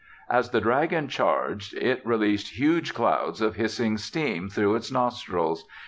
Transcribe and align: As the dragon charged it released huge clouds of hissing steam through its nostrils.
As 0.31 0.49
the 0.49 0.59
dragon 0.59 1.09
charged 1.09 1.75
it 1.75 2.01
released 2.03 2.57
huge 2.57 2.91
clouds 2.95 3.39
of 3.39 3.55
hissing 3.55 3.99
steam 3.99 4.49
through 4.49 4.73
its 4.73 4.91
nostrils. 4.91 5.63